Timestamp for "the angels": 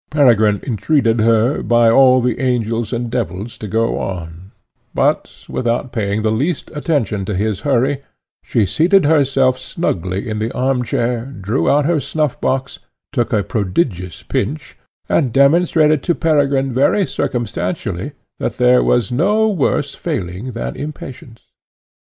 2.21-2.91